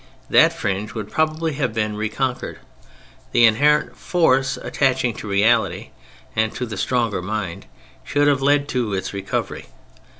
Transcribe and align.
That 0.31 0.51
fringe 0.51 0.95
would 0.95 1.11
probably 1.11 1.53
have 1.61 1.75
been 1.75 1.95
reconquered. 1.95 2.57
The 3.33 3.45
inherent 3.45 3.95
force 3.95 4.57
attaching 4.59 5.13
to 5.17 5.27
reality 5.29 5.89
and 6.35 6.51
to 6.55 6.65
the 6.65 6.75
stronger 6.75 7.21
mind 7.21 7.67
should 8.03 8.27
have 8.27 8.41
led 8.41 8.67
to 8.69 8.95
its 8.95 9.13
recovery. 9.13 9.67